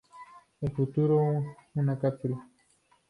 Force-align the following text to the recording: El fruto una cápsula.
El 0.61 0.71
fruto 0.71 1.05
una 1.75 1.99
cápsula. 1.99 2.47